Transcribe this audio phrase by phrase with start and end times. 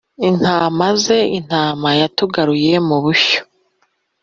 [0.29, 3.41] Intama ze intama, Yatugaruye mu bushyo.